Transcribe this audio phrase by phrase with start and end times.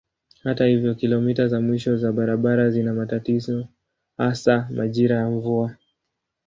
[0.43, 3.67] Hata hivyo kilomita za mwisho za barabara zina matatizo
[4.17, 5.75] hasa majira ya mvua.